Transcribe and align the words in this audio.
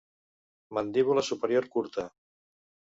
Mandíbula 0.77 1.25
superior 1.29 1.65
curta. 1.77 2.11